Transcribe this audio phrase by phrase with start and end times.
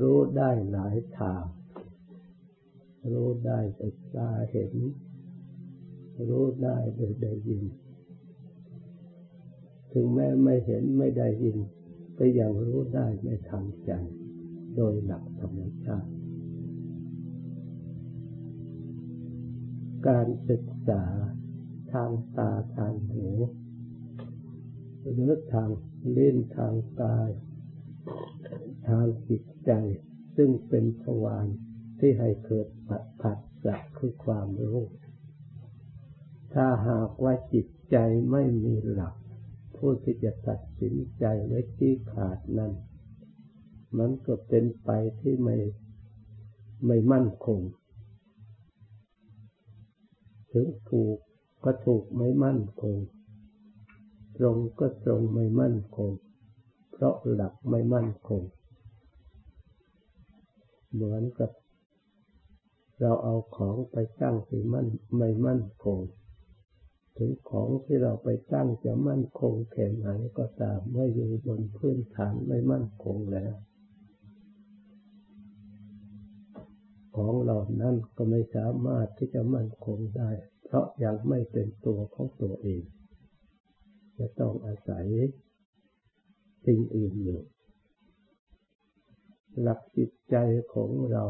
[0.00, 1.44] รู้ได้หลายทาง
[3.12, 4.74] รู้ได้โดยตาเห็น
[6.28, 7.64] รู้ได้โดยได้ยิน
[9.92, 11.56] ถึงแม้ไม่เห็นไม่ได้ยิน
[12.18, 13.92] ก็ยังรู้ได้ในทางใจ
[14.76, 16.10] โดยหลักธรรมชาติ
[20.08, 21.04] การศึกษา
[21.92, 23.26] ทางตาทางหู
[25.10, 25.68] หรือทาง
[26.10, 27.30] เลิ้นทางกาย
[28.88, 29.72] ทางจิตใจ
[30.36, 31.46] ซึ่งเป็นทวาร
[31.98, 34.80] ที่ให้เกิดปัจผัสจักคือความรู้
[36.54, 37.96] ถ้าหากว่าจิตใจ
[38.30, 39.14] ไม่มีหลัก
[39.76, 42.72] ผู้ที่จะตัดสินใจและที่ขาดนั้น
[43.98, 45.56] มันก็เป็นไปที่ไม่
[46.86, 47.60] ไม่มั่นคง
[50.52, 51.16] ถึงถูก
[51.64, 52.96] ก็ถูกไม่มั่นคง
[54.36, 56.10] ตรงก็ตรงไม่มั่นคง
[56.92, 58.42] เพราะหลักไม่มั่นคง
[60.94, 61.50] เหมือนกับ
[63.00, 64.86] เราเอาของไปตั้งที่มั่น
[65.18, 65.98] ไม่มั่นคง
[67.16, 73.54] ถึงของที่เราไปตั้งจะมั่นคงแค่ไหนก็ตามเมื่ออยู่บนพื้นฐานไม่มั่นคงแล้ว
[77.16, 80.30] ของเหล่านั้นก็ไม่สามารถที่จะมั่นคงได้
[80.64, 82.82] เพราะยังไม่เป็นตัวของตัวเอง
[84.18, 85.06] จะต้องอาศัย
[86.66, 87.40] สิ่งอื่นอยู่
[89.60, 90.36] หลักจิตใจ
[90.74, 91.24] ของเรา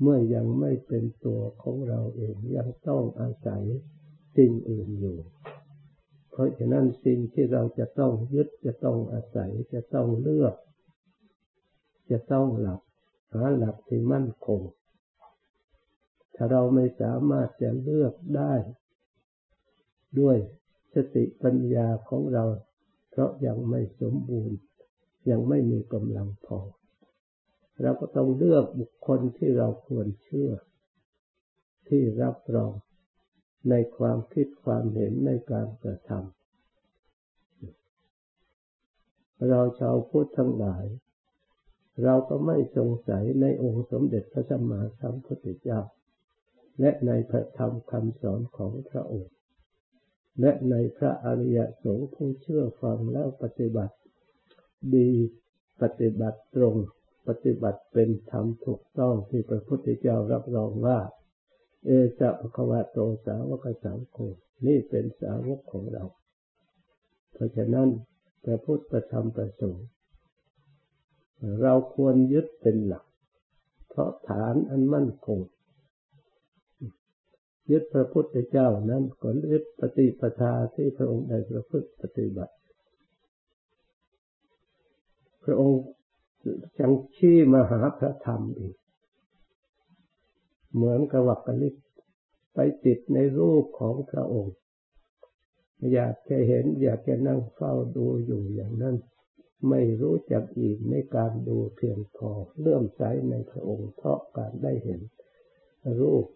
[0.00, 3.62] เมื่อยังไม่เป็นตัวของเราเองยังต้องอาศัย
[4.36, 5.18] สิ่งอื่นอยู่
[6.30, 10.54] เพราะฉะนั้นสิ่งที่เราจะต้องยึดจะต้องอาศัยจะต้องเลือก
[12.10, 12.80] จะต้องหลัก
[13.32, 14.60] หาหลักที่มั่นคง
[16.34, 18.54] ถ้าเราไม่สามารถจะเลือกได้
[20.20, 20.36] ด้วย
[20.94, 22.44] สติปัญญาของเรา
[23.10, 24.58] เพราะยังไม่สมบูรณ์
[25.30, 26.58] ยังไม่มีกำลังพอ
[27.82, 30.50] เราก็ต้องเลือกบุคคลที่เราควรเชื่อ
[31.88, 32.72] ที่รับรอง
[33.70, 36.22] ในความคิดความเห็นในการกระทำ
[39.48, 40.84] เราชาวพุทธทั้งหลาย
[42.04, 45.80] เราก็ไม่สงสัยในองค์สมเด็จพระสัมมาสัมพุทธเจ้า
[46.80, 49.34] และในพระธรรมคำสอนของพระองค์
[50.40, 53.96] และในพระอริยสงฆ์ผู้เชื่อฟังแล้วปฏิบัติ
[54.94, 55.10] ดี
[55.82, 56.76] ปฏิบัติตรง
[57.28, 60.98] ปฏิบัติเป็นธรรมถูกต้องที่พระพุทธเจ้ารับรองว่า
[61.84, 61.90] เอ
[62.20, 64.16] จะภควะโตสาวกสังโฆ
[64.66, 66.04] นี่เป็นสาวกของเรา
[67.32, 67.88] เพราะฉะนั้น
[68.44, 69.86] พระพุทธธรรมประสงค์
[71.62, 73.04] เราควรยึดเป็นหลัก
[73.88, 75.38] เพราะฐานอันมั่นคง
[77.70, 82.54] ยึดพระพุทธเจ้านั้นก็ยึดปฏิปทาที่พระองค์ได้ประพฤติปฏิบัติ
[85.44, 85.82] พระองค์
[86.78, 88.76] จังชี้มหาพระธรรมอีก
[90.74, 91.74] เหมือนกับวักกลิก
[92.54, 94.56] ไปติดในรูปของพระองค์
[95.92, 98.96] อยากจะเห็น อยากจะนั่งเฝ้าดูอยู่อย่างนั้น
[99.68, 105.00] ไม่รู้จักอีกในการดูเพียงพอเลื่อมใสในพระองค์เพราะการได้เห็น
[106.00, 106.26] รูป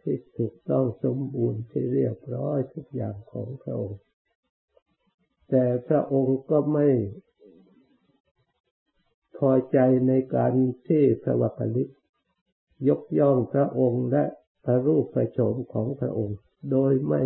[0.00, 4.00] ที่ถูกต้องสมบูรณ์ที่เรียบร้อยทุกอย่างของพระองค์
[5.50, 6.88] แต่พระองค์ก็ไม่
[9.40, 9.78] พอใจ
[10.08, 10.52] ในการ
[10.88, 11.88] ที่พระวักลิก
[12.88, 14.24] ยกย่องพระองค์และ
[14.64, 16.38] พระรูปพระโฉมของพระองค์
[16.70, 17.22] โดยไม่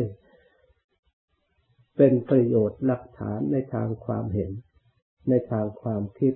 [1.97, 4.51] เป็นประโยชน์หลักฐานในทางความเห็น
[5.29, 6.35] ในทางความคิด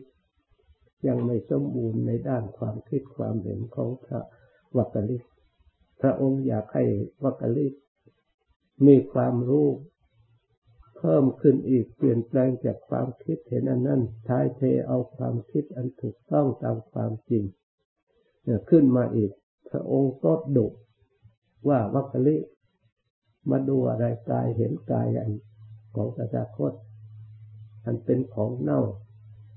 [1.07, 4.21] ยังไม่สมบูรณ์ในด้านความคิดความเห็นของพระ
[4.77, 5.23] วักลิก
[6.01, 6.85] พระองค์อยากให้
[7.25, 7.67] วักลิ
[8.87, 9.67] มีความรู้
[10.99, 17.45] เพิ่มขึ้นอีกเปลี่ยนแปลงจากความคิดเห็นอันนั้นท้ายเทเอาความคิดอันถูกต้องตามความจริง
[18.71, 19.31] ขึ้นมาอีก
[19.71, 20.67] พระองค์ก็ดุ
[21.69, 22.37] ว่าวัคคลิ
[23.51, 25.33] มาดูอะไรกายเห็นกายอัน
[25.95, 26.73] ของตถาคต
[27.85, 28.81] อันเป็นของเน่า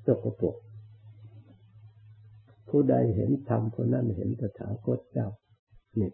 [0.05, 0.55] สกปรก
[2.69, 5.27] ผู้ใดเห็นธรรมคนนั้นเห็นตถาคตเจ้า
[5.99, 6.11] นี่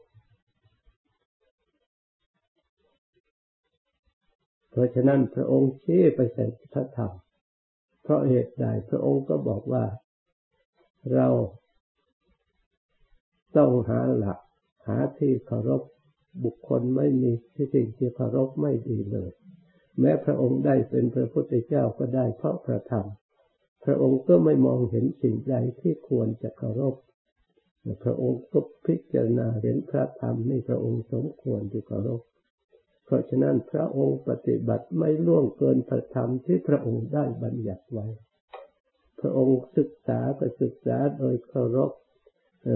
[4.77, 7.11] ราะฉะนั้นพระองค์ชี้ไปใส่พระธรรม
[8.03, 9.85] เพราะเหตุใดพระองค์ก็บอกว่า
[11.13, 11.27] เรา
[13.57, 14.39] ต้องหาหลัก
[14.87, 15.81] หาที่เคารพ
[16.43, 19.31] บุคคลไม่มีที่สิ่งที่เคารพไม่ดีเลย
[19.99, 23.05] แม้พระองค์ได้เป็นพระพุทธเจ้าก็ได้เพราะพระธรรม
[23.83, 26.95] พระองค์ก็ไม่มองเห็นสิ่งใดที่ควรจะเคารพ
[28.03, 32.21] พระองค์ก็พิจารณาเห็นพระธรรมนี่พระองค์สมควรที่เคารพ
[33.07, 38.07] เพราะฉะนั้นพระองค์ปฏิบัติไม่ล่วงเกินพระธรรมที่พระองค์ได้บัญญัติไว้
[39.19, 41.91] พระองค์ศึกษาก็ศึกษาโดยเคารพ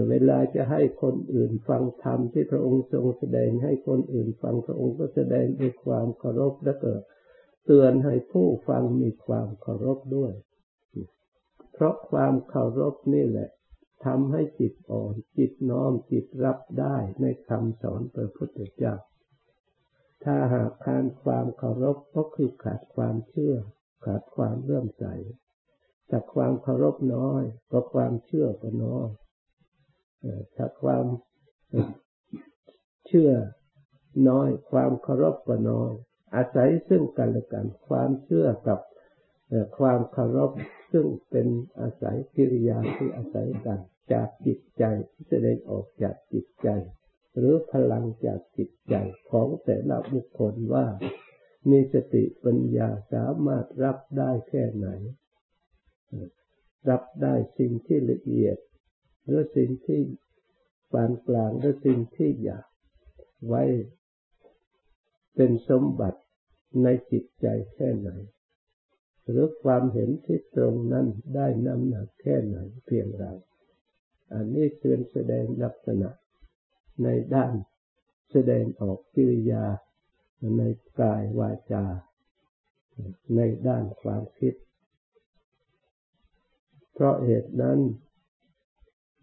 [0.08, 6.92] เวลาจะให้คนอื่นฟังธรรมที่พระองค์ทรงแสดงให้คนอื่นฟังพระองค์ก็แสดงด้วยความเคารพและก็
[7.64, 10.32] เตือนให้ผู้ฟังมีความเคารพด้วย
[11.72, 13.48] เพราะความเคารพนี่แหละ
[14.04, 18.94] ทำให้จิตอ่อน จิตน้อมจิตรับได้ในคำสอนพระพุทธเจ้า
[20.24, 23.54] ถ้าหากขาดความเคารพก็คือขาดความเชื่อ
[24.04, 25.04] ขาดความเลื่อมใส
[26.08, 29.08] ถ้าความเคารพน้อย ก็ความเชื่อก็น้อย
[30.56, 31.04] ถ้าความ
[33.06, 33.32] เชื่อ
[34.28, 35.92] น้อย ความเคารพก็น้อย
[36.34, 38.78] อาศัยซึ่งกันและกัน ความเชื่อกับ
[39.78, 40.50] ความเคารพ
[40.92, 41.46] ซึ่งเป็น
[41.80, 43.78] อาศัยกิริยาที่อาศัยกัน
[44.12, 46.68] จากจิตใจที่แสดงออกจากจิตใจ
[47.36, 48.94] หรือพลังจากจิตใจ
[49.30, 50.86] ของแต่ละบุคคลว่า
[51.70, 54.88] มีสติปัญญาสามารถรับได้แค่ไหน
[56.88, 58.58] รับได้สิ่งที่ละเอียด
[59.24, 60.00] หรือสิ่งที่
[60.92, 62.66] ปานกลางหรือสิ่งที่อยาก
[63.46, 63.62] ไว้
[65.34, 66.20] เป็นสมบัติ
[66.82, 68.10] ในจิตใจแค่ไหน
[69.28, 73.24] หรือความเห็นที่ตรงนั้นได้น้ำหนักแค่ไหนเพียงไร
[74.32, 76.10] อันนี้คือแสดงลักษณะ
[77.02, 77.52] ในด้าน
[78.30, 79.64] แสดงออกกิริยา
[80.58, 80.62] ใน
[81.00, 81.84] กายวาจา
[83.36, 84.54] ในด้านความคิด
[86.92, 87.78] เพราะเหตุนั้น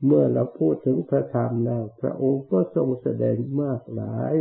[0.06, 4.36] เมื่อเราพูดถึงพระธรรมแล้ว พระองค์ก็ทรงแสดงมากหลาย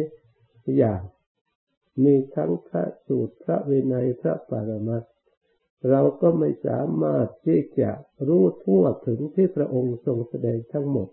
[0.76, 1.02] อย่าง
[2.04, 5.04] มีทั้งพระสูตรพระวินัยพระปรมัต
[5.90, 7.90] เราก็ไม่สามารถที่จะ
[8.28, 11.08] รู้ทั่วถึงที่พระองค์ทรงแสดงทั้งหมด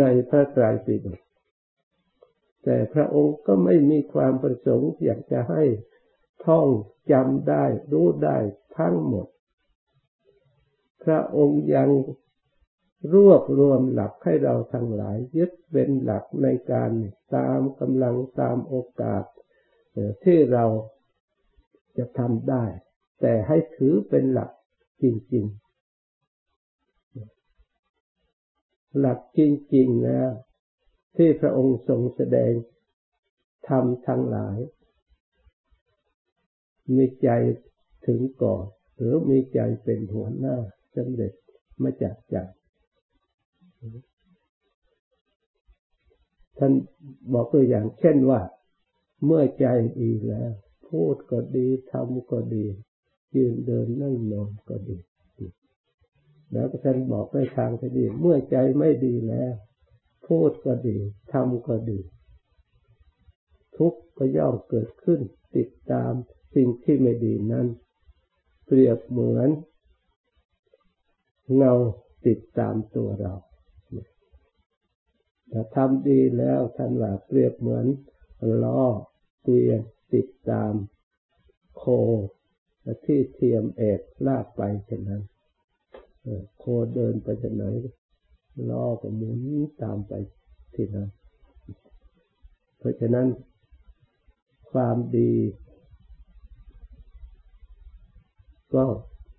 [0.00, 1.20] ในพระไตรปิฎก
[2.68, 5.62] แต่พระองค์ก็ไม่มีความประสงค์อยากจะให้
[6.46, 6.66] ท่อง
[7.12, 8.38] จำได้รู้ได้
[8.78, 9.26] ทั้งหมด
[11.04, 11.90] พระองค์ยัง
[13.14, 16.90] รวบรวมหลักให้เราทั้งหลาย ยึดเป็นหลักในการ
[17.36, 19.24] ตามกำลังตามโอกาส
[20.24, 20.64] ที่เรา
[21.96, 22.64] จะทำได้
[23.20, 24.50] แต่ให้ถือเป็นหลัก
[25.02, 25.04] จ
[25.34, 25.66] ริง ๆ
[29.00, 29.40] หลักจ
[29.74, 30.20] ริงๆนะ
[31.16, 32.52] ที่พระองค์ทรงแสดง
[33.68, 34.58] ทำทั้งหลาย
[36.94, 37.28] มีใจ
[38.06, 38.64] ถึงก่อน
[38.96, 40.56] หรือมีใจเป็นหัวหน้า
[40.96, 41.32] สำเร็จ
[41.82, 42.36] มาจากใจ
[46.58, 46.72] ท่าน
[47.32, 48.40] บอกตัวอย่างเช่นว่า
[49.24, 49.66] เมื่อใจ
[50.00, 50.52] ดีแล้ว
[50.88, 52.64] พูดก็ดีทำก็ดี
[53.36, 54.98] ยืนเดินนั่งนอนก็ดี
[56.52, 59.54] แล้วท่านบอกในทางที่ดี เมื่อใจไม่ดีแล้ว
[60.26, 60.98] พูดก็ดี
[61.32, 62.00] ทำก็ดี
[63.76, 65.20] ทุกข์ก็ย่อมเกิดขึ้น
[65.56, 66.12] ติดตาม
[66.54, 67.66] สิ่งที่ไม่ดีนั้น
[68.66, 69.48] เปรียบเหมือน
[71.54, 71.74] เงา
[72.26, 73.34] ติดตามตัวเรา
[75.52, 77.86] ถ้าทำดีแล้วท่านว่าเปรียบเหมือน
[78.62, 78.82] ล้อ
[79.42, 79.80] เกวียน
[80.14, 80.72] ติดตาม
[81.76, 81.84] โค
[83.04, 85.22] ที่เทียมเอกลากไปเช่นนั้น
[86.58, 86.64] โค
[86.94, 87.64] เดินไปจากไหน
[88.70, 89.40] ล้อก็หมุน
[89.82, 90.12] ตามไป
[90.74, 91.08] ที่นั้น
[92.78, 93.26] เพราะฉะนั้น
[94.70, 95.32] ความดี
[98.74, 98.84] ก็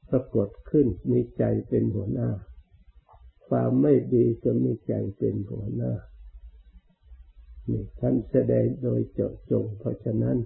[0.10, 2.30] ปรากฏขึ้นมีใจเป็นหัวหน้า
[3.48, 5.94] ความไม่ดีก็มีใจเป็นหัวหน้า
[7.70, 10.38] นี่ท่านแสดงโดยเจาะจง เพราะฉะนั้น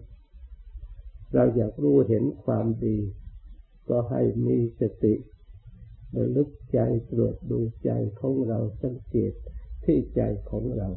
[1.33, 2.97] เราอยากรู้เห็นความดี
[3.89, 5.13] ก็ให้มีสติ
[6.17, 6.79] ระลึกใจ
[7.11, 9.33] ตรวจดูใจของเราสังเกต
[9.85, 10.89] ที่ใจของเรา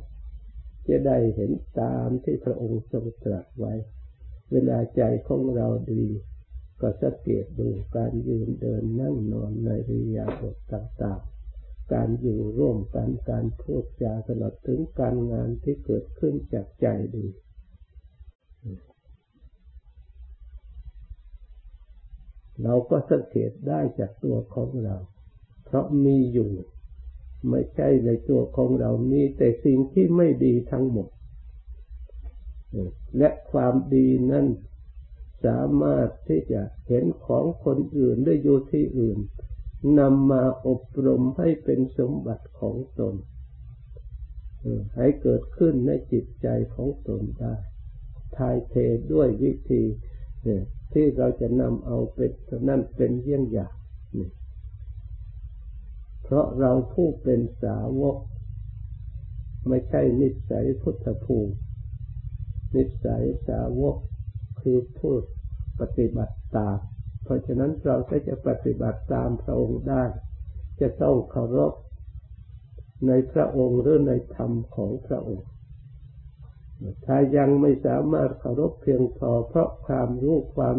[0.88, 3.75] จะได้เห็นตามที่พระองค์ทรงตรัสไว้
[4.52, 6.04] เวลาใจของเราดี
[6.80, 17.26] ก็สังเกตดูการยืนเดินนั่งนอนในริยาบทต่างๆ การอยู่ร่วมกันการพูดจาตลอดถึงการงานที่เกิดขึ้นจากใจดี
[22.62, 24.96] เราก็สังเกตได้จากตัวของเรา
[25.64, 26.50] เพราะมีอยู่
[27.50, 31.08] ไม่ใช่ในตัวของเรามีแต่สิ่งที่ไม่ดีทั้งหมด
[33.18, 34.46] และความดีนั้น
[35.44, 39.18] สามารถที่จะเห็นของคนอื่นได้อยู่ที่อื่น
[39.99, 43.14] นำมาอบรมให้เป็นสมบัติของตน
[44.96, 47.54] ให้เกิดขึ้นในจิตใจของตนได้
[48.37, 48.75] ทายเท
[49.12, 49.82] ด้วยวิธี
[50.42, 50.62] เนี่ย
[50.94, 52.30] ที่เราจะนำเอาเป็น
[52.68, 53.74] นั่นเป็นเยี่ยงอย่าง
[56.22, 58.16] เพราะเราผู้เป็นสาวก
[59.68, 61.54] ไม่ใช่นิสัยพุทธภูมิ
[62.74, 63.96] นิสัยสาวก
[64.60, 65.14] คือผู้
[65.80, 66.78] ปฏิบัติตาม
[67.24, 70.02] เพราะฉะนั้นเราก็จะปฏิบัติตามพระองค์ได้
[70.80, 71.72] จะต้องเคารพ
[73.06, 75.48] ในพระองค์หรือในธรรมของพระองค์
[77.06, 80.76] ถ้ายังไม่สามารถเคารพเพียงพอเพราะความรู้ความ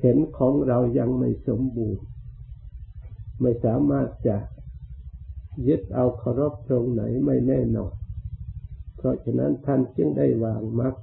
[0.00, 2.04] เห็นของเรายังไม่สมบูรณ์
[3.40, 4.36] ไม่สามารถจะ
[5.68, 7.94] ยึดเอาเคารพตรงไหนไม่แน่นอน
[8.96, 10.94] เพราะฉะนั้นท่านจึงได้วางมรรค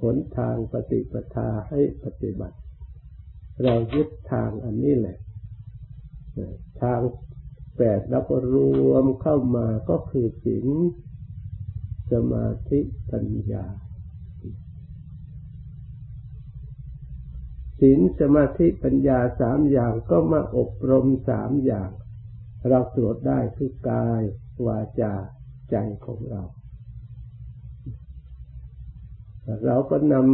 [0.00, 2.56] หนทางปฏิปทาให้ปฏิบัติ
[3.64, 5.18] เรายึดทางอันนี้แหละ
[6.82, 7.00] ทาง
[7.76, 8.56] แปดแล้วก็ร
[8.90, 10.66] วมเข้ามาก็คือศีล
[12.14, 12.80] สมาธิ
[13.10, 13.64] ปัญญา
[17.80, 21.90] ศีลสมาธิปัญญาสามอย่างก็มาอบรมสามอย่าง
[22.68, 24.22] เราตรวจได้คือกาย
[24.66, 25.14] วาจา
[25.70, 26.42] ใจของเรา
[29.66, 30.24] เราก็นำ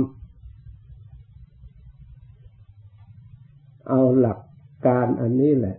[3.89, 4.39] เอาหลัก
[4.87, 5.77] การอันนี้แหละ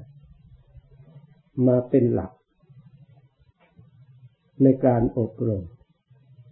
[1.68, 2.32] มาเป็นหลัก
[4.64, 5.64] ในการอบรม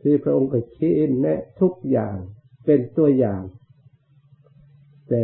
[0.01, 2.17] ที่พระองค์ก็ชี้แนะทุกอย่าง
[2.65, 3.41] เป็นตัวอย่าง
[5.09, 5.23] แต่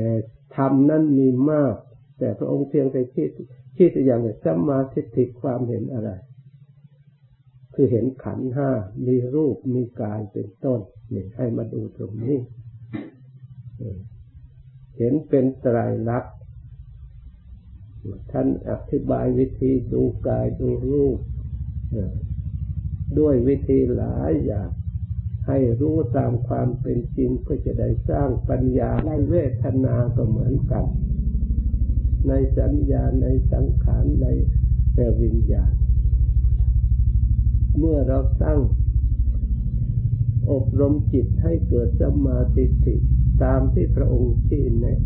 [0.55, 1.75] ธรรมนั้นมีมาก
[2.19, 3.25] แต่พระองค์เพียงแต่ชี้
[3.75, 6.09] ชี้ตัวอย่างเนี่ยสัมมาทิฏฐิความเห็นอะไร
[7.73, 8.69] คือเห็นขันห้า
[9.07, 10.79] มีรูปมีกายเป็นต้น
[11.13, 12.37] นี่ให้มาดูตรงนี้
[14.97, 15.77] เห็นเป็นไตร
[16.09, 16.35] ลักษณ์
[18.31, 21.19] ท่านอธิบายวิธีดูกายดูรูป
[23.19, 24.69] ด้วยวิธีหลายอย่าง
[25.47, 30.85] ให้รู้ตามความเป็นจริงเพื่อจะได้สร้างปัญญาในเวทนาก็เหมือนกัน
[32.27, 34.27] ในสัญญาในสังขารใน
[34.93, 35.73] แต่วิญญาณ
[37.77, 38.59] เมื่อเราตั้ง
[40.51, 42.65] อบรมจิตให้เกิดสมาธิ
[43.43, 44.99] ตามที่พระองค์ชี้แนะ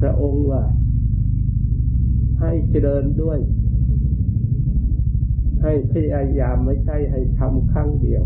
[0.00, 0.62] พระองค์ว่า
[2.40, 3.38] ให้เจริญด้วย
[5.62, 8.22] ให้พยายามไม่ใช่ให้ทำครั้งเดียว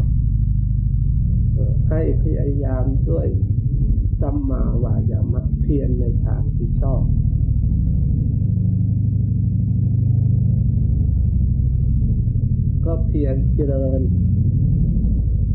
[1.90, 3.26] ให้พยายามด้วย
[4.20, 7.02] สัมมาวายามะเพียรในทางที่ชอบ
[12.84, 14.02] ก็เพียรเจริญ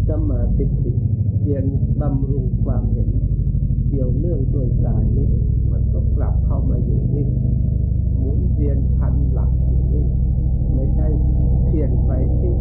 [0.07, 0.91] สัมมาทิฏฐิ
[1.39, 1.65] เพียร
[2.01, 3.09] บำรุงความเห็น
[3.87, 5.29] เกี่ยวเนื่องด้วยกายนี่
[5.71, 7.27] มันก็กลับเข้ามาอยู่นี่
[8.17, 10.05] หมุนเวียนพันหลักอยู่นี่
[10.73, 11.07] ไม่ใช่
[11.65, 12.53] เพียนไปที่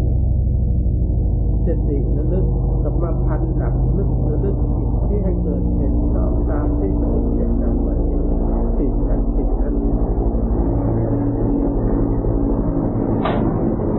[1.67, 2.47] สติระลึก
[2.83, 7.95] กับมาพันหลักลึกระลึกจิตที่ให้เกิดเป็นชอบตามที่พระองค์ได้นำมา
[8.79, 9.75] สิ่งนั้นสิ่งนั้น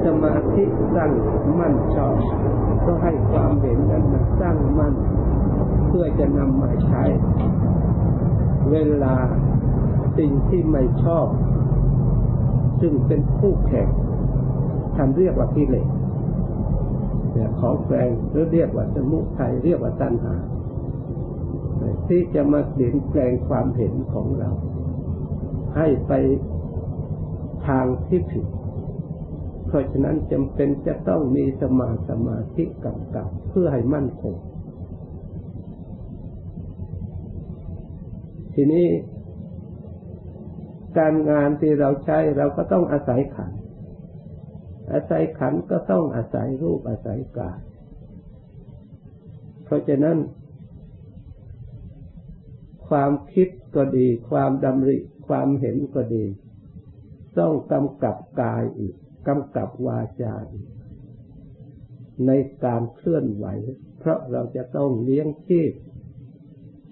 [0.05, 0.63] สมาธิ
[0.95, 1.11] ตั้ง
[1.59, 2.15] มั่นชอบ
[2.85, 4.93] ก็ให้ความเห็นนั้นมันตั้งมั่น
[5.87, 7.03] เพื่อจะนำมาใช้
[8.71, 9.15] เวลา
[10.17, 11.27] สิ่งที่ไม่ชอบ
[12.81, 13.87] ซึ่งเป็นคู่แข่ง
[14.95, 15.87] ท่านเรียกว่ากิเลส
[17.33, 20.35] เนี่ยของแฝงหรือเรียกว่าสมุทัยเรียกว่าตัณหา
[22.07, 24.49] ที่จะมาเปลี่ยนแปลงความเห็นของเรา
[25.75, 26.13] ให้ไป
[27.67, 28.45] ทางที่ผิด
[29.67, 34.35] เพราะฉะนั้นจำเป็นจะต้องมีสมาสมาธิกำกับเพื่อให้มั่นคง
[38.55, 38.87] ทีนี้
[40.97, 43.51] การงานที่เราใช้เราก็ต้องอาศัยขัน
[44.93, 47.59] อาศัยขันก็ต้องอาศัยรูปอาศัยกาย
[49.63, 50.17] เพราะฉะนั้น
[52.87, 56.25] ความคิดก็ดี ความดำริ ความเห็นก็ดี
[57.39, 58.95] ต้องกำกับกายอีก
[59.27, 60.67] กำกับวาจาอีก
[62.27, 62.31] ใน
[62.65, 63.45] การเคลื่อนไหว
[63.99, 65.71] เพราะเราจะต้องเลี้ยงชีพ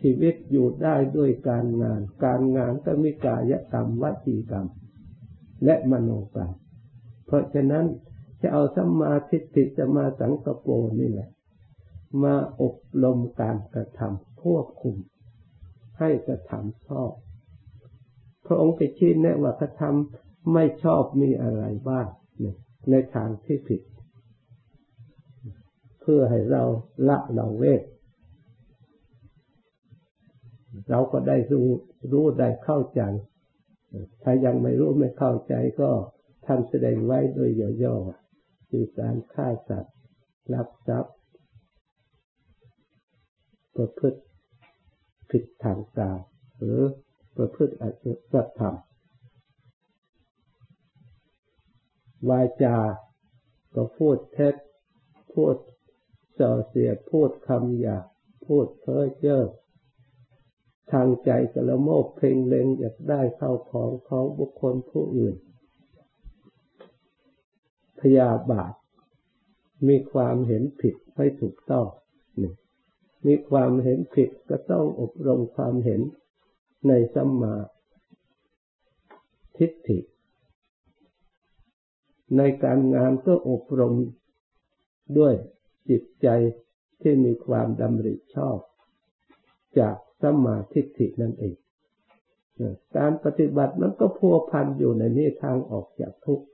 [0.02, 4.68] ชีวิตอยู่ได้ด้วยการงาน การงานก็มีกายกรรมวจีกรรม
[5.66, 6.52] และมโนกรรม
[7.26, 7.86] เพราะฉะนั้น
[8.42, 10.68] จะเอาสัมมาทิฏฐิจะมาสังกโป
[11.00, 11.30] นี่แหละ
[12.24, 14.96] มาอบรมการกระทำควบคุม
[16.00, 17.12] ให้กระทำชอบ
[18.46, 22.08] พระองค์ไปชี้แนะว่ากระทำไม่ชอบมีอะไรบ้าง
[22.90, 23.82] ในทางที่ผิด
[26.02, 26.64] เพื่อให้เรา
[27.08, 27.82] ละเราเวท
[30.90, 31.68] เราก็ได้รู้
[32.12, 33.02] รู้ได้เข้าใจ
[34.24, 35.90] ถ้ายังไม่รู้ไม่เข้าใจก็
[36.46, 37.52] ท่านแสดงไว้โดย
[37.84, 39.96] ย่อๆคือการฆ่าสัตว์
[40.54, 41.16] ลักทรัพย์
[43.76, 44.22] ประพฤติ
[45.30, 46.20] ผิดทางกาว
[46.58, 46.80] หรือ
[47.38, 48.76] ประพฤติอาชีพธรรม
[52.30, 52.78] วาจา
[53.76, 54.56] ก็พูดเท็จ
[55.34, 55.56] พูด
[56.34, 57.98] เส่อเสียดพูดคำหยา
[58.46, 59.40] พูดเพ้อเจ้อ
[60.92, 65.36] ทางใจจะละโมบเพ่งเล็งอยากได้เข้าของของบุคคลผู้อื่น
[68.00, 68.74] พยาบาท
[69.88, 71.88] มีความเห็นผิดไม่ถูกต้อง
[72.42, 72.54] นี่
[73.26, 76.02] มีความเห็นผิดก็ต้องอบรมความเห็น
[76.88, 77.56] ในสัมมา
[79.58, 80.00] ทิฏฐิ
[82.38, 83.94] ในการงานก็อบรม
[85.18, 85.34] ด้วย
[85.90, 86.28] จิตใจ
[87.02, 88.58] ที่มีความดำริชอบ
[89.80, 91.56] จาก สัมมาทิฏฐินั่นเอง
[92.98, 96.46] การปฏิบัติมันก็พัวพันอยู่ในนี้ทางออกจากทุกข์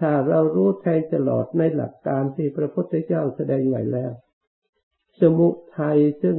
[0.00, 4.12] ถ้าเรารู้แทงตลอดในหลักการที่พระพุทธเจ้าแสดงไว้แล้ว
[5.20, 5.48] สมุ
[5.78, 6.36] ทัยซึ่ง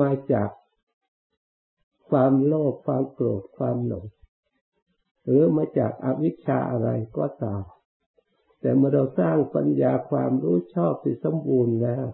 [0.00, 0.48] มาจาก
[2.08, 4.06] ความโลภความโกรธความหลง
[5.24, 7.64] หรือมาจากอาวิชชาอะไรก็ตาม
[8.60, 12.06] แต่เมื่อเราสร้างปัญญาความรู้ชอบที่สมบูรณ์แล้ว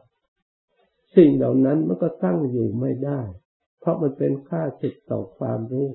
[1.16, 3.20] สิ่งเหล่านั้นมันก็ตั้งอยู่ไม่ได้
[3.88, 5.88] ราะมันเป็นค่าศึกต่อความรู้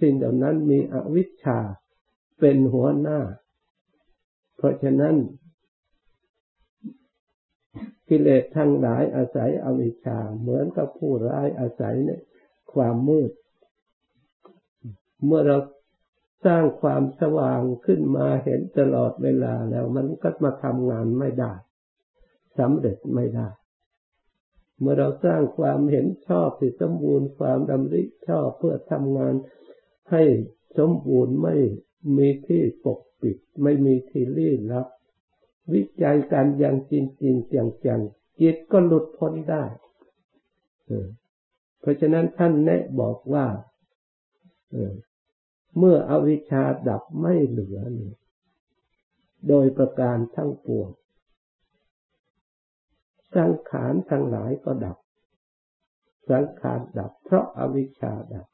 [0.00, 1.58] สิ่งเหล่านั้นมีอวิชชา
[2.40, 3.20] เป็นหัวหน้า
[4.56, 5.14] เพราะฉะนั้น
[8.08, 12.22] กิเลสทั้งหลายอาศัยอวิชชา เหมือนกับผู้ร้ายอาศัยเนี่ย
[12.72, 13.30] ความมืด
[15.24, 15.58] เมื่อเรา
[16.46, 21.52] สร้างความสว่างขึ้นมาเห็นตลอดเวลาแล้ว มันก็มาทำงานไม่ได้
[22.58, 23.48] สำเร็จไม่ได้
[24.80, 29.34] เมื่อเราสร้างความเห็นชอบที่สมบูรณ์ความดำริชอบเพื่อทำงาน
[30.10, 30.22] ให้
[30.78, 31.56] สมบูรณ์ไม่
[32.16, 34.86] มีที่ปกปิด ไม่มีที่ลี้ลับ
[35.72, 38.00] วิจัยการอย่างจริงจริงจังจัง
[38.40, 39.64] จิตก็หลุดพ้นได้
[41.80, 43.46] เพราะฉะนั้นท่านแนะบอกว่า
[45.78, 47.78] เมื่ออวิชชาดับไม่เหลือ
[49.48, 50.88] โดยประการทั้งปวง
[53.34, 54.96] สังขารทั้งหลายก็ดับ
[56.30, 58.46] สังขารดับ เพราะอาวิชชาดับ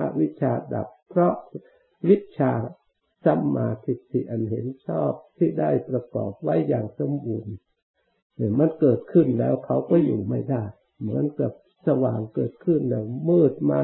[0.00, 1.34] อวิชชาดับ เพราะ
[2.08, 2.52] วิชา
[3.24, 7.54] สัมมาทิฏฐิอันเห็นชอบที่ได้ประกอบไว้อย่างสมบูรณ์
[8.36, 10.62] เนี่ยมันเกิดขึ้นแล้วเขาก็อยู่ไม่ได้
[11.00, 11.52] เหมือนกับ
[11.86, 13.80] สว่างเกิดขึ้นแล้วมืดมา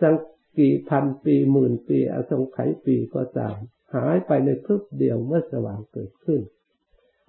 [0.00, 0.14] สัง
[0.58, 3.56] กี่พันปีหมื่นปีอสงไขยปีก็ตาม
[3.94, 6.40] หายไปในพรึบเดียวเมื่อสว่างเกิดขึ้น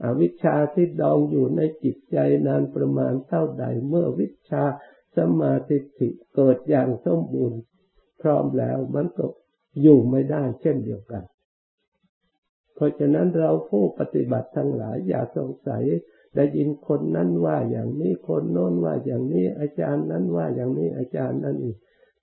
[0.03, 4.63] อวิชชาที่ดองอยู่ในจิตใจนานประมาณเท่าใด เมื่อวิชา
[5.17, 7.59] สมาธิิเกิดอย่างสมบูรณ์
[8.21, 9.25] พร้อมแล้วมันก็
[9.81, 11.23] อยู่ไม่ได้เช่นเดียวกัน
[12.75, 15.83] เพราะฉะนั้นเราผู้ปฏิบัติทั้งหลายอย่าสงสัย
[16.35, 21.77] ได้ยินคนนั้นว่าอย่างนี้คนโน้นว่าอย่างนี้อาจารย์นั้นว่าอย่างนี้อาจารย์นั้นอีก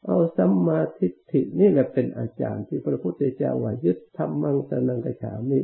[0.06, 5.60] เอาสัมมาทิฏฐินี่แหละเป็นอาจารย์ที่พระพุทธเจ้าว่ายึดธรรมังสนังกระฉามิ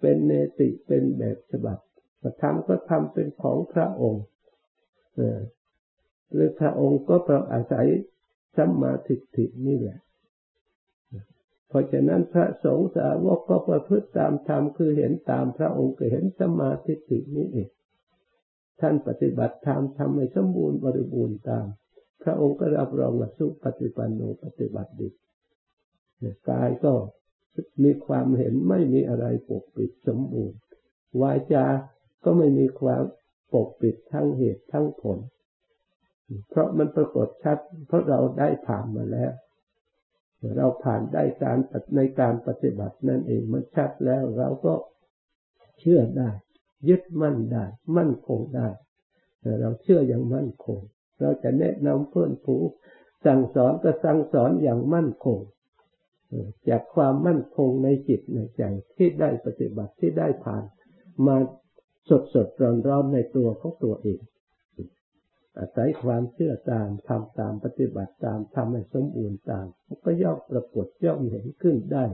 [0.00, 1.78] เป็นเนติเป็นแบบฉบับ
[2.42, 4.24] ธรรมก็ทำเป็นของพระองค์
[6.32, 7.86] หรือพระองค์ก็ประอาศัย
[8.56, 9.98] สัมมาทิฏฐินี่แหละ
[11.68, 17.70] เพราะฉะนั้นพระสงฆ์สาวกก็ประพฤติตามธรรมคือเห็นตามพระองค์ก็เห็นสัมมาธิินี้เอง
[18.80, 21.66] ท่านปฏิบัติธรรมทำให้สมบูรณ์บริบูรณ์ตาม
[22.22, 25.08] พระองค์ก็รับรองว่าสุปฏิปันโนปฏิบัติดี
[26.48, 26.92] กายก็
[27.82, 30.58] มีความเห็นไม่มีอะไรปกปิดสมบูรณ์
[31.20, 31.66] วาจา
[32.24, 33.02] ก็ไม่มีความ
[33.52, 35.18] ปกปิดทั้งเหตุทั้งผล
[36.48, 39.32] เพราะมันปรากฏชัด เพราะเราได้ผ่านมาแล้ว
[40.56, 41.58] เราผ่านได้การ
[41.96, 44.74] ในการปฏิบัตินั่นเองมันชัดแล้วเราก็
[45.78, 46.30] เชื่อได้
[46.88, 47.64] ยึดมั่นได้
[47.96, 48.68] มั่นคงได้
[49.60, 50.80] เราเชื่ออย่างมั่นคง
[51.20, 52.56] เราจะแนะนำเพื่อนผู
[53.26, 55.38] สั่งสอนก็สั่งสอนอย่างมั่นคง
[56.68, 58.62] จากความมั่นคงในจิตในใจ
[58.96, 60.62] ที่ได้ปฏิบัติที่ได้ผ่าน
[61.26, 61.36] มา
[62.08, 64.20] สดสดร้อนร้อนในตัวของตัวเอง
[65.58, 69.66] อาศัยความเชื่อตามทำตามปฏิบัติตามทำให้สมบูรณ์ตาม
[70.04, 72.04] ก็ย่อมปรากฏย่อมเห็นขึ้นได้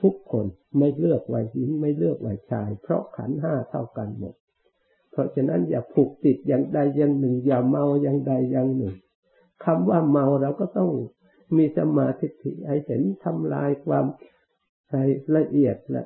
[0.00, 0.46] ทุกคน
[0.78, 4.34] ไม่เลือกวัยหญิงไม่เลือกวัยชาย เพราะขันห้าเท่ากันหมด
[5.10, 8.94] เพราะฉะนั้นอย่าผูกติดอย่างใดอย่างหนึ่ง อย่าเมาอย่างใดอย่างหนึ่ง
[9.64, 10.90] คำว่าเมาเราก็ต้อง
[11.56, 12.28] มีสมาธิ
[12.68, 14.04] ให้เห็นทำลายความ
[14.90, 16.04] ใละเอียดและ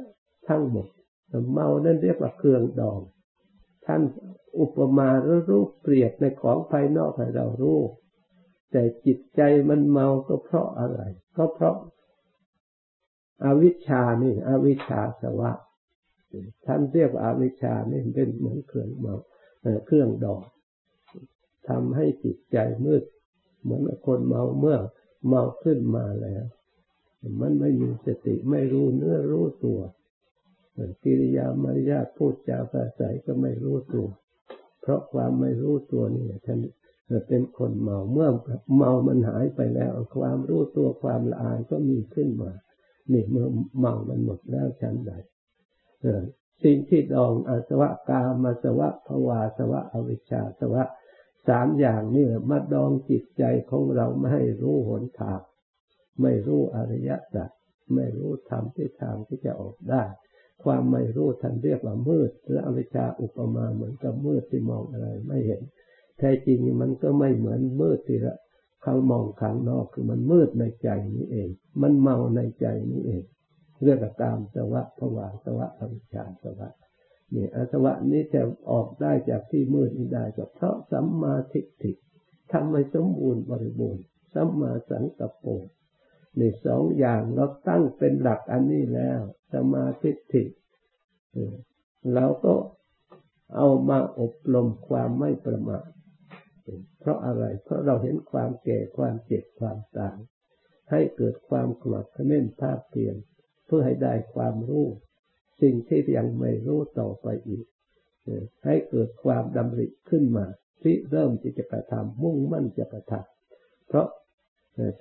[0.48, 0.87] ทั้งหมด
[1.52, 3.00] เมานั่นเรียกว่าเครื่องดอง
[3.87, 4.02] ท่าน
[4.61, 7.80] อุปมาหรือรูปเปรียบในของภายนอกให้เรารู้
[8.70, 11.00] แต่จิตใจมันเมาก็เพราะอะไร
[11.37, 11.76] ก็เพราะ
[13.44, 15.52] อาวิชชานี่ อวิชชาสวะ
[16.66, 19.14] ท่านเรียกว่าอาวิชชานี่เป็นเหมือนเครื่องเมา
[19.87, 20.42] เครื่องดอก
[21.68, 23.02] ทำให้จิตใจมืด
[23.62, 24.78] เหมือนคนเมาเมื่อ
[25.26, 26.44] เมาขึ้นมาแล้ว
[27.40, 29.80] มันไม่มีสติไม่รู้เนื้อรู้ตัว
[31.02, 34.08] กิริยามารยาพูดจาภาษาก็ไม่รู้ตัว
[34.80, 36.58] เพราะความไม่รู้ตัวนี่ท่าน
[37.28, 38.28] เป็นคนเมาเมื่อ
[38.76, 42.52] เมามันหายไปแล้ว ความรู้ตัวความละอายก็มีขึ้นมา
[43.12, 43.46] นี่เมื่อ
[43.78, 45.12] เมามันหมดแล้วชั้นใด
[46.64, 50.82] สิ่งที่ดองอาสวะกามาสวะภวาสวะอวิชชาสวะ
[51.48, 55.40] สามอย่างนี่มาดองจิตใจของเราไม่ให้รู้หนทาง
[56.22, 57.50] ไม่รู้อริยสัจ
[57.94, 60.04] ไม่รู้ธรรมที่ทางที่จะออกได้
[60.64, 65.62] ความไม่รู้ท่านเรียกว่ามืดหรืออวิชชาอุปมาเหมือนกับมืดที่มองอะไรไม่เห็น
[66.18, 68.37] แท้จริงมันก็ไม่เหมือนมืดที่ละ
[68.85, 71.48] ข้างมองข้างนอกคือมันมืดในใจนี้เอง
[71.83, 73.24] มันเมาในใจนี้เอง
[73.83, 76.84] เรื่องตามสวะภวาสวะอวิชชาสวะ
[77.34, 81.92] นี่อาสวะนี้จะออกได้จากที่มืดนี้ได้ก็เพราะสัมมาทิฏฐิ
[82.52, 85.46] ทำให้สมบูรณ์บริบูรณ์สัมมาสังกัปโป
[86.38, 89.20] นี่สองอย่างเราตั้งเป็นหลักอันนี้แล้ว
[89.54, 90.44] สมาธิฐิ
[92.14, 92.54] เราก็
[93.56, 95.88] เอามาอบรมความไม่ประมาท
[97.00, 100.18] เพราะอะไร เพราะเราเห็นความแก่ความเจ็บความตาย
[100.90, 103.16] ให้เกิดความกลัดเน้นภาพเพียน
[103.66, 104.87] เพื่อให้ได้ความรู้
[105.61, 107.64] สิ่งที่ยังไม่รู้ต่อไปอีก
[108.64, 110.47] ให้เกิดความดำริขึ้นมา
[110.83, 114.07] ที่เริ่มที่จะกระทำมุ่งมั่นจะกระทำเพราะ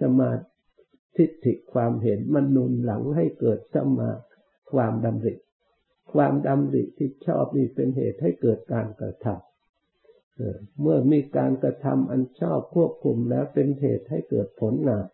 [0.02, 0.32] สมา
[1.18, 4.10] ทิฏฐิความเห็นมันนุนหลังให้เกิดสมา
[4.72, 5.34] ความดำริ
[6.13, 15.06] ความดำริที่ชอบนี่เป็นเหตุให้เกิดการกระทำเมื่อมีการกระทำอันชอบควบคุมแล้วเป็นเหตุให้เกิดผลงาน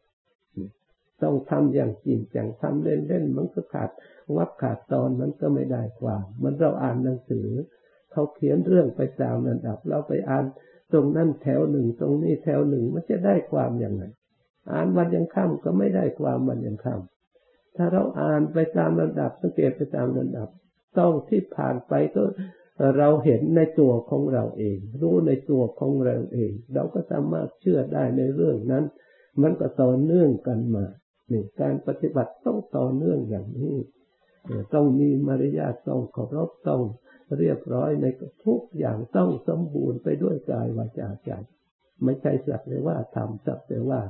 [1.24, 3.90] ต้องทำอย่างจริงจังทำเล่นๆมันก็ขาด
[4.36, 7.48] วับขาดตอนมันก็ไม่ได้ความมันเราอ่านหนังสือ
[8.12, 10.46] เขาเขียนเรื่องไปตามระดับ เราไปอ่าน
[10.92, 14.04] ตรงนั้นแถวหนึ่งตรงนี้แถวหนึ่งมันจะได้ความอย่างไร
[14.72, 20.48] อ่านวันยังค่ำก็ไม่ได้ความวันยังค่ำถ้าเราอ่านไปตามระดับสังเกตไปตามระดับ
[20.98, 22.24] ต้องที่ผ่านไปก็
[22.98, 28.84] เราเห็นในตัวของเราเอง รู้ในตัวของเราเอง เราก็สามารถเชื่อได้ในเรื่องนั้น
[29.42, 30.86] มันก็ต่อเนื่องกันมา
[31.32, 33.76] นี่การปฏิบัติต้องต่อเนื่องอย่างนี้
[34.74, 36.82] ต้องมีมารยาทต้องเคารพต้อง
[37.38, 38.06] เรียบร้อยใน
[38.46, 41.32] ทุกอย่างต้องสมบูรณ์ไปด้วยกายวาจาใจ
[42.04, 44.02] ไม่ใช่สักแต่ว่าทำสักแต่ว่า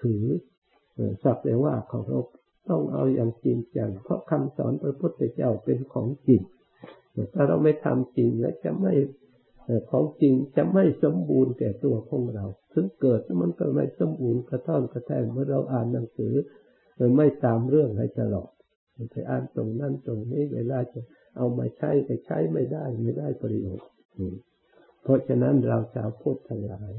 [0.00, 0.24] ถือ
[1.22, 2.26] สักแต่ว่าเคารพ
[2.68, 6.40] ต้องเอาอย่างจริงจังเพราะคำสอนพระพุทธเจ้าเป็นของจริง
[7.34, 8.94] ถ้าเราไม่ทำจริงและจะไม่
[9.90, 16.34] ของจริงจะไม่สมบูรณ์แก่ตัวของเรา ถึงเกิดมันก็ไม่สมบูรณ์กระท่อนกระแทงเมื่อเราอ่านหนังสือ
[17.16, 18.50] ไม่ตามเรื่องให้ตลอด
[19.10, 21.00] ไปอ่านตรงนั้นตรงนี้เวลาจะ
[21.36, 23.88] เอามาใช้ไปใช้ไม่ได้ไม่ได้ประโยชน์
[25.02, 26.92] เพราะฉะนั้นเราชาวพุทธทั้งหลาย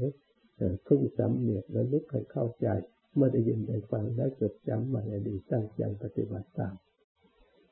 [0.86, 2.68] พึ่งสำเนียกและลึกให้เข้าใจ
[3.14, 6.74] เมื่อได้ยินได้ฟังได้จดจำมาในดีตั้งใจปฏิบัติตาม